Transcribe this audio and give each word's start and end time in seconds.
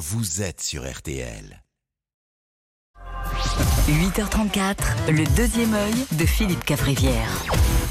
vous 0.00 0.40
êtes 0.40 0.62
sur 0.62 0.90
RTL. 0.90 1.62
8h34, 3.86 5.12
le 5.12 5.36
deuxième 5.36 5.74
œil 5.74 6.06
de 6.18 6.24
Philippe 6.24 6.64
Cavrivière. 6.64 7.28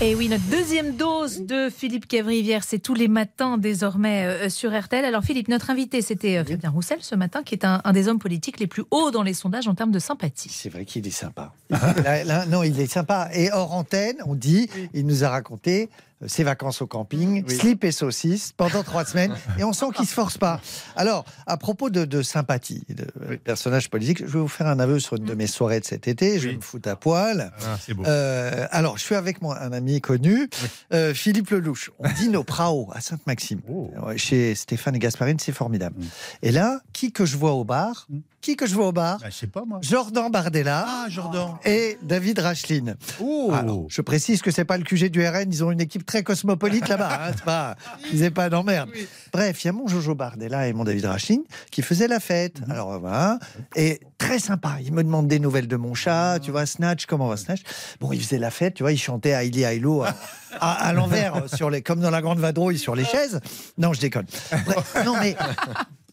Et 0.00 0.14
oui, 0.14 0.28
notre 0.28 0.44
deuxième 0.44 0.94
dose 0.94 1.40
de 1.40 1.68
Philippe 1.68 2.06
Cavrivière, 2.06 2.62
c'est 2.62 2.78
tous 2.78 2.94
les 2.94 3.08
matins 3.08 3.58
désormais 3.58 4.24
euh, 4.24 4.48
sur 4.48 4.78
RTL. 4.78 5.04
Alors 5.04 5.24
Philippe, 5.24 5.48
notre 5.48 5.70
invité, 5.70 6.00
c'était 6.00 6.36
euh, 6.36 6.44
Fabien 6.44 6.70
Roussel 6.70 6.98
ce 7.00 7.16
matin, 7.16 7.42
qui 7.42 7.56
est 7.56 7.64
un, 7.64 7.80
un 7.82 7.92
des 7.92 8.06
hommes 8.06 8.20
politiques 8.20 8.60
les 8.60 8.68
plus 8.68 8.84
hauts 8.92 9.10
dans 9.10 9.24
les 9.24 9.34
sondages 9.34 9.66
en 9.66 9.74
termes 9.74 9.90
de 9.90 9.98
sympathie. 9.98 10.50
C'est 10.50 10.68
vrai 10.68 10.84
qu'il 10.84 11.04
est 11.08 11.10
sympa. 11.10 11.54
Là, 11.70 12.22
là, 12.22 12.46
non, 12.46 12.62
il 12.62 12.78
est 12.78 12.86
sympa. 12.86 13.30
Et 13.34 13.50
hors 13.50 13.72
antenne, 13.72 14.18
on 14.26 14.36
dit, 14.36 14.68
il 14.94 15.06
nous 15.06 15.24
a 15.24 15.30
raconté 15.30 15.90
euh, 16.15 16.15
ses 16.26 16.44
vacances 16.44 16.80
au 16.82 16.86
camping, 16.86 17.46
slip 17.48 17.84
et 17.84 17.92
saucisse 17.92 18.52
pendant 18.56 18.82
trois 18.82 19.04
semaines, 19.06 19.34
et 19.58 19.64
on 19.64 19.72
sent 19.72 19.86
qu'il 19.94 20.06
se 20.06 20.14
force 20.14 20.38
pas. 20.38 20.60
Alors, 20.96 21.24
à 21.46 21.56
propos 21.56 21.90
de, 21.90 22.04
de 22.04 22.22
sympathie, 22.22 22.82
de 22.88 23.06
euh, 23.30 23.36
personnage 23.42 23.90
politique, 23.90 24.18
je 24.20 24.24
vais 24.32 24.38
vous 24.38 24.48
faire 24.48 24.66
un 24.66 24.78
aveu 24.78 24.98
sur 24.98 25.16
une 25.16 25.24
de 25.24 25.34
mes 25.34 25.46
soirées 25.46 25.80
de 25.80 25.84
cet 25.84 26.08
été. 26.08 26.38
Je 26.38 26.48
Oui. 26.48 26.56
me 26.56 26.60
fous 26.62 26.80
à 26.86 26.96
poil. 26.96 27.52
Ah, 27.66 27.76
beau. 27.94 28.04
Euh, 28.06 28.66
alors, 28.70 28.96
je 28.98 29.02
suis 29.04 29.14
avec 29.14 29.42
moi 29.42 29.60
un 29.60 29.72
ami 29.72 30.00
connu, 30.00 30.48
euh, 30.92 31.12
Philippe 31.12 31.50
Lelouch. 31.50 31.90
On 31.98 32.08
dîne 32.12 32.36
au 32.36 32.44
Prao 32.44 32.88
à 32.92 33.00
Sainte-Maxime, 33.00 33.60
Oh. 33.68 33.90
Chez 34.16 34.54
Stéphane 34.54 34.94
et 34.96 34.98
Gasparine, 34.98 35.38
c'est 35.38 35.52
formidable. 35.52 35.96
Et 36.42 36.52
là, 36.52 36.80
qui 36.92 37.12
que 37.12 37.24
je 37.26 37.36
vois 37.36 37.52
au 37.52 37.64
bar 37.64 38.06
Mm. 38.08 38.18
Qui 38.42 38.54
que 38.54 38.66
je 38.66 38.74
vois 38.76 38.86
au 38.88 38.92
bar 38.92 39.18
Bah, 39.20 39.26
je 39.28 39.34
sais 39.34 39.46
pas 39.48 39.64
moi. 39.66 39.80
Jordan 39.82 40.30
Bardella 40.30 40.84
Ah, 40.86 41.06
Jordan. 41.08 41.56
et 41.64 41.98
David 42.02 42.38
Racheline. 42.38 42.94
Oh. 43.20 43.50
Alors, 43.52 43.86
je 43.88 44.00
précise 44.02 44.40
que 44.40 44.52
c'est 44.52 44.64
pas 44.64 44.78
le 44.78 44.84
QG 44.84 45.06
du 45.10 45.26
RN, 45.26 45.46
ils 45.52 45.64
ont 45.64 45.72
une 45.72 45.80
équipe 45.80 46.05
très 46.06 46.22
cosmopolite 46.22 46.88
là-bas. 46.88 47.20
hein, 47.28 47.32
c'est 47.36 47.44
pas, 47.44 47.76
ils 48.12 48.20
n'aient 48.20 48.30
pas 48.30 48.48
d'emmerde. 48.48 48.88
Bref, 49.32 49.62
il 49.64 49.66
y 49.66 49.70
a 49.70 49.72
mon 49.72 49.86
Jojo 49.88 50.14
Bardella 50.14 50.68
et 50.68 50.72
mon 50.72 50.84
David 50.84 51.04
Racheline 51.06 51.42
qui 51.70 51.82
faisaient 51.82 52.08
la 52.08 52.20
fête. 52.20 52.60
Mhm. 52.60 52.70
Alors 52.70 52.98
voilà, 53.00 53.38
et 53.74 54.00
très 54.18 54.38
sympa. 54.38 54.76
Ils 54.82 54.92
me 54.92 55.02
demandent 55.02 55.28
des 55.28 55.38
nouvelles 55.40 55.68
de 55.68 55.76
mon 55.76 55.94
chat, 55.94 56.38
tu 56.40 56.50
vois, 56.50 56.64
Snatch, 56.66 57.06
comment 57.06 57.28
va 57.28 57.36
Snatch? 57.36 57.60
Bon, 58.00 58.12
ils 58.12 58.22
faisaient 58.22 58.38
la 58.38 58.50
fête, 58.50 58.74
tu 58.74 58.82
vois, 58.82 58.92
ils 58.92 58.98
chantaient 58.98 59.30
Hailey 59.30 59.62
Hailo 59.62 60.02
à, 60.04 60.14
à, 60.60 60.72
à 60.88 60.92
l'envers, 60.92 61.44
sur 61.54 61.68
les, 61.70 61.82
comme 61.82 62.00
dans 62.00 62.10
la 62.10 62.22
grande 62.22 62.38
vadrouille 62.38 62.78
sur 62.78 62.94
les 62.94 63.04
chaises. 63.04 63.40
Non, 63.76 63.92
je 63.92 64.00
déconne. 64.00 64.26
Bref, 64.64 64.96
non 65.04 65.14
mais 65.20 65.36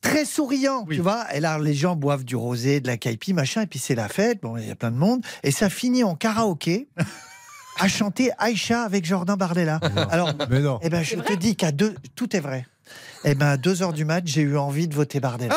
très 0.00 0.24
souriant, 0.24 0.84
Oui. 0.86 0.96
tu 0.96 1.02
vois. 1.02 1.24
Et 1.34 1.40
là, 1.40 1.58
les 1.58 1.74
gens 1.74 1.96
boivent 1.96 2.24
du 2.24 2.36
rosé, 2.36 2.80
de 2.80 2.86
la 2.86 2.96
caipi, 2.96 3.32
machin, 3.32 3.62
et 3.62 3.66
puis 3.66 3.78
c'est 3.80 3.96
la 3.96 4.08
fête. 4.08 4.40
Bon, 4.42 4.56
il 4.56 4.68
y 4.68 4.70
a 4.70 4.76
plein 4.76 4.92
de 4.92 4.96
monde, 4.96 5.24
et 5.42 5.50
ça 5.50 5.68
finit 5.70 6.04
en 6.04 6.14
karaoké. 6.14 6.88
À 7.78 7.88
chanter 7.88 8.30
Aïcha 8.38 8.82
avec 8.82 9.04
Jordan 9.04 9.36
Bardella. 9.36 9.80
Alors, 10.10 10.32
Mais 10.50 10.60
non. 10.60 10.78
eh 10.82 10.88
ben, 10.90 11.02
je 11.02 11.16
te 11.16 11.32
dis 11.34 11.56
qu'à 11.56 11.72
deux, 11.72 11.94
tout 12.14 12.34
est 12.36 12.40
vrai. 12.40 12.66
Eh 13.24 13.34
ben, 13.34 13.46
à 13.46 13.56
2 13.56 13.82
heures 13.82 13.92
du 13.92 14.04
match, 14.04 14.24
j'ai 14.26 14.42
eu 14.42 14.56
envie 14.56 14.88
de 14.88 14.94
voter 14.94 15.20
Bardella. 15.20 15.56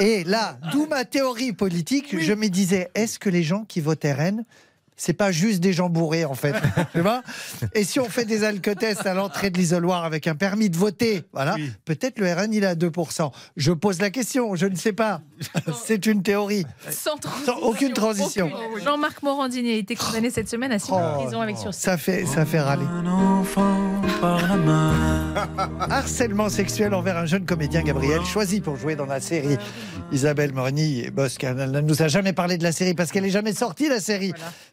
Et 0.00 0.24
là, 0.24 0.56
d'où 0.72 0.86
ma 0.86 1.04
théorie 1.04 1.52
politique, 1.52 2.18
je 2.18 2.32
me 2.32 2.48
disais, 2.48 2.90
est-ce 2.94 3.18
que 3.18 3.28
les 3.28 3.42
gens 3.42 3.64
qui 3.64 3.80
votaient 3.80 4.12
Rennes, 4.12 4.44
c'est 4.96 5.12
pas 5.14 5.32
juste 5.32 5.60
des 5.60 5.72
gens 5.72 5.88
bourrés 5.88 6.24
en 6.24 6.34
fait, 6.34 6.54
tu 6.92 7.00
vois 7.00 7.22
Et 7.74 7.84
si 7.84 8.00
on 8.00 8.08
fait 8.08 8.24
des 8.24 8.44
alcotests 8.44 9.06
à 9.06 9.14
l'entrée 9.14 9.50
de 9.50 9.58
l'isoloir 9.58 10.04
avec 10.04 10.26
un 10.26 10.34
permis 10.34 10.70
de 10.70 10.76
voter, 10.76 11.24
voilà, 11.32 11.54
Oui. 11.54 11.70
peut-être 11.84 12.18
le 12.18 12.32
RN 12.32 12.52
il 12.52 12.62
est 12.62 12.66
à 12.66 12.74
2%. 12.74 13.30
Je 13.56 13.72
pose 13.72 14.00
la 14.00 14.10
question, 14.10 14.54
je 14.54 14.66
ne 14.66 14.76
sais 14.76 14.92
pas. 14.92 15.20
C'est 15.84 16.06
une 16.06 16.22
théorie. 16.22 16.64
Sans, 16.90 17.16
transition. 17.16 17.54
aucune 17.62 17.92
transition. 17.92 18.50
Aucune. 18.70 18.84
Jean-Marc 18.84 19.22
Morandini 19.22 19.72
a 19.72 19.76
été 19.76 19.96
condamné 19.96 20.30
cette 20.30 20.48
semaine 20.48 20.72
à 20.72 20.78
6 20.78 20.90
mois 20.90 21.00
de 21.02 21.06
Oh, 21.16 21.22
prison 21.22 21.40
avec 21.40 21.56
sursis. 21.58 21.80
Ça 21.80 21.96
fait, 21.98 22.24
ça 22.26 22.44
fait 22.46 22.60
râler. 22.60 22.84
Harcèlement 25.90 26.48
sexuel 26.48 26.94
envers 26.94 27.16
un 27.16 27.26
jeune 27.26 27.44
comédien, 27.44 27.82
Gabriel, 27.82 28.24
choisi 28.24 28.60
pour 28.60 28.76
jouer 28.76 28.96
dans 28.96 29.06
la 29.06 29.20
série. 29.20 29.56
Isabelle 30.12 30.52
Morny, 30.52 31.08
Bosque, 31.10 31.44
elle 31.44 31.70
ne 31.70 31.80
nous 31.80 32.02
a 32.02 32.08
jamais 32.08 32.32
parlé 32.32 32.58
de 32.58 32.62
la 32.62 32.72
série 32.72 32.94
parce 32.94 33.10
qu'elle 33.10 33.24
n'est 33.24 33.30
jamais 33.30 33.54
sortie, 33.54 33.88
la 33.88 34.00
série. 34.00 34.32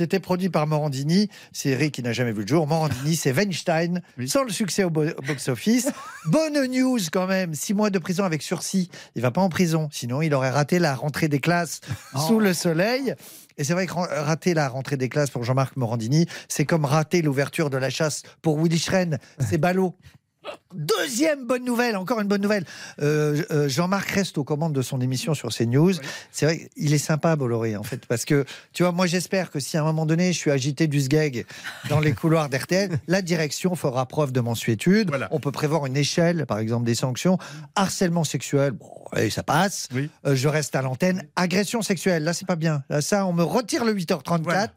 C'était 0.00 0.18
produit 0.18 0.48
par 0.48 0.66
Morandini, 0.66 1.28
série 1.52 1.90
qui 1.90 2.02
n'a 2.02 2.14
jamais 2.14 2.32
vu 2.32 2.40
le 2.40 2.46
jour. 2.46 2.66
Morandini, 2.66 3.16
c'est 3.16 3.32
Weinstein, 3.32 4.00
Oui. 4.18 4.30
sans 4.30 4.44
le 4.44 4.48
succès 4.50 4.82
au, 4.82 4.88
bo- 4.88 5.04
au 5.10 5.20
box-office. 5.20 5.90
Bonne 6.24 6.58
news 6.70 6.98
quand 7.12 7.26
même, 7.26 7.52
six 7.52 7.74
mois 7.74 7.90
de 7.90 7.98
prison 7.98 8.24
avec 8.24 8.40
sursis. 8.40 8.88
Il 9.14 9.20
va 9.20 9.30
pas 9.30 9.42
en 9.42 9.50
prison, 9.50 9.90
sinon 9.92 10.22
il 10.22 10.32
aurait 10.32 10.48
raté 10.48 10.78
la 10.78 10.94
rentrée 10.94 11.28
des 11.28 11.38
classes 11.38 11.82
sous 12.28 12.40
le 12.40 12.54
soleil. 12.54 13.14
Et 13.58 13.64
c'est 13.64 13.74
vrai 13.74 13.86
que 13.86 13.92
rater 13.92 14.54
la 14.54 14.70
rentrée 14.70 14.96
des 14.96 15.10
classes 15.10 15.28
pour 15.28 15.44
Jean-Marc 15.44 15.76
Morandini, 15.76 16.26
c'est 16.48 16.64
comme 16.64 16.86
rater 16.86 17.20
l'ouverture 17.20 17.68
de 17.68 17.76
la 17.76 17.90
chasse 17.90 18.22
pour 18.40 18.58
Willy 18.58 18.78
Schren. 18.78 19.18
C'est 19.38 19.58
ballot. 19.58 19.94
Deuxième 20.72 21.46
bonne 21.46 21.64
nouvelle, 21.64 21.96
encore 21.96 22.20
une 22.20 22.28
bonne 22.28 22.40
nouvelle. 22.40 22.64
Euh, 23.02 23.42
euh, 23.50 23.68
Jean-Marc 23.68 24.08
reste 24.10 24.38
aux 24.38 24.44
commandes 24.44 24.72
de 24.72 24.82
son 24.82 25.00
émission 25.00 25.34
sur 25.34 25.48
CNews. 25.48 25.94
C'est 26.30 26.46
vrai, 26.46 26.70
il 26.76 26.94
est 26.94 26.98
sympa, 26.98 27.34
Bolloré, 27.34 27.76
en 27.76 27.82
fait, 27.82 28.06
parce 28.06 28.24
que, 28.24 28.44
tu 28.72 28.84
vois, 28.84 28.92
moi 28.92 29.06
j'espère 29.06 29.50
que 29.50 29.58
si 29.58 29.76
à 29.76 29.80
un 29.80 29.84
moment 29.84 30.06
donné 30.06 30.32
je 30.32 30.38
suis 30.38 30.50
agité 30.50 30.86
du 30.86 31.00
sgeg 31.00 31.44
dans 31.88 31.98
les 31.98 32.12
couloirs 32.12 32.48
d'RTL, 32.48 33.00
la 33.08 33.20
direction 33.20 33.74
fera 33.74 34.06
preuve 34.06 34.30
de 34.30 34.40
mansuétude. 34.40 35.08
Voilà. 35.08 35.28
On 35.32 35.40
peut 35.40 35.50
prévoir 35.50 35.86
une 35.86 35.96
échelle, 35.96 36.46
par 36.46 36.58
exemple, 36.58 36.86
des 36.86 36.94
sanctions. 36.94 37.36
Harcèlement 37.74 38.24
sexuel, 38.24 38.70
bon, 38.70 38.88
allez, 39.12 39.30
ça 39.30 39.42
passe. 39.42 39.88
Oui. 39.92 40.08
Euh, 40.24 40.36
je 40.36 40.48
reste 40.48 40.76
à 40.76 40.82
l'antenne. 40.82 41.24
Agression 41.34 41.82
sexuelle, 41.82 42.22
là 42.22 42.32
c'est 42.32 42.46
pas 42.46 42.56
bien. 42.56 42.84
Là, 42.88 43.00
ça, 43.02 43.26
on 43.26 43.32
me 43.32 43.42
retire 43.42 43.84
le 43.84 43.94
8h34. 43.94 44.68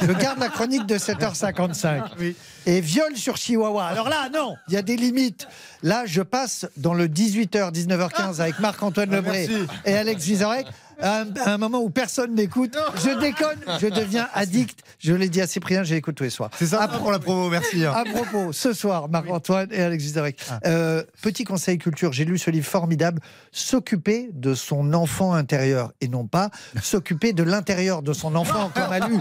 Je 0.00 0.12
garde 0.12 0.38
la 0.38 0.48
chronique 0.48 0.86
de 0.86 0.96
7h55. 0.96 2.12
Oui. 2.20 2.36
Et 2.66 2.80
viol 2.80 3.16
sur 3.16 3.36
Chihuahua. 3.36 3.84
Alors 3.86 4.08
là, 4.08 4.30
non, 4.32 4.54
il 4.68 4.74
y 4.74 4.76
a 4.76 4.82
des 4.82 4.94
limites. 5.04 5.46
Là, 5.82 6.04
je 6.06 6.22
passe 6.22 6.66
dans 6.76 6.94
le 6.94 7.08
18h, 7.08 7.72
19h15 7.72 8.40
avec 8.40 8.58
Marc-Antoine 8.58 9.08
Ah, 9.12 9.16
Lebré 9.16 9.48
et 9.84 9.94
Alex 9.94 10.24
Vizorek. 10.24 10.66
À 11.00 11.22
un, 11.22 11.36
à 11.44 11.54
un 11.54 11.58
moment 11.58 11.80
où 11.80 11.90
personne 11.90 12.36
n'écoute, 12.36 12.76
je 13.04 13.18
déconne, 13.18 13.58
je 13.80 13.88
deviens 13.88 14.28
addict. 14.34 14.78
Je 15.00 15.12
l'ai 15.12 15.28
dit 15.28 15.40
à 15.40 15.48
Cyprien, 15.48 15.82
j'écoute 15.82 16.14
tous 16.14 16.22
les 16.22 16.30
soirs. 16.30 16.50
C'est 16.56 16.66
ça 16.68 16.80
À 16.82 16.86
pour 16.86 17.10
la 17.10 17.18
promo, 17.18 17.50
merci. 17.50 17.84
hein. 17.84 17.92
à 17.96 18.04
propos, 18.04 18.52
ce 18.52 18.72
soir, 18.72 19.08
Marc-Antoine 19.08 19.68
et 19.72 19.82
Alex 19.82 20.04
Vizorek. 20.04 20.38
Ah. 20.48 20.60
Euh, 20.66 21.02
petit 21.20 21.42
conseil 21.42 21.78
culture, 21.78 22.12
j'ai 22.12 22.24
lu 22.24 22.38
ce 22.38 22.48
livre 22.50 22.66
formidable, 22.66 23.20
S'occuper 23.50 24.30
de 24.34 24.54
son 24.54 24.94
enfant 24.94 25.32
intérieur 25.34 25.92
et 26.00 26.06
non 26.06 26.26
pas 26.28 26.50
s'occuper 26.80 27.32
de 27.32 27.42
l'intérieur 27.42 28.02
de 28.02 28.12
son 28.12 28.36
enfant, 28.36 28.70
comme 28.72 28.92
a 28.92 29.08
lu 29.08 29.18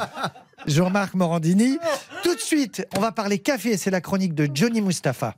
Jean-Marc 0.68 1.14
Morandini. 1.14 1.78
Tout 2.24 2.36
de 2.36 2.40
suite, 2.40 2.86
on 2.96 3.00
va 3.00 3.12
parler 3.12 3.40
café, 3.40 3.78
c'est 3.78 3.92
la 3.92 4.02
chronique 4.02 4.34
de 4.34 4.50
Johnny 4.54 4.82
Mustapha. 4.82 5.36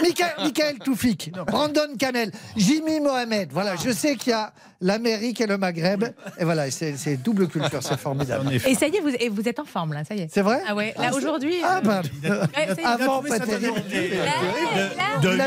Michael, 0.00 0.34
Michael 0.38 0.78
Toufik, 0.78 1.32
Brandon 1.46 1.96
Kamel, 1.98 2.30
Jimmy 2.56 3.00
Mohamed. 3.00 3.50
Voilà, 3.52 3.76
je 3.76 3.90
sais 3.90 4.16
qu'il 4.16 4.30
y 4.30 4.34
a 4.34 4.52
l'Amérique 4.80 5.40
et 5.40 5.46
le 5.46 5.58
Maghreb. 5.58 6.04
Et 6.38 6.44
voilà, 6.44 6.70
c'est 6.70 7.16
double 7.16 7.48
culture, 7.48 7.82
c'est 7.82 7.98
formidable. 7.98 8.52
Et 8.66 8.74
ça 8.74 8.86
y 8.88 8.96
est, 8.96 9.00
vous, 9.00 9.08
et 9.18 9.28
vous 9.28 9.48
êtes 9.48 9.58
en 9.58 9.64
forme 9.64 9.92
là, 9.92 10.04
ça 10.04 10.14
y 10.14 10.20
est. 10.20 10.28
C'est 10.32 10.42
vrai 10.42 10.60
Ah 10.66 10.74
ouais, 10.74 10.94
là 10.98 11.12
aujourd'hui. 11.14 11.56
Ah, 11.64 11.78
euh, 11.78 11.80
pardon. 11.82 12.08
ouais, 12.22 12.66
ça 12.68 12.74
y 12.74 12.80
est. 12.80 12.84
Avant, 12.84 13.22
pas 13.22 13.40
terrible. 13.40 13.82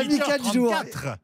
mis 0.08 0.18
quatre 0.18 0.52
jours. 0.52 0.74
8h34. 0.74 1.16